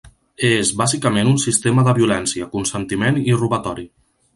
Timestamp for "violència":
2.01-2.51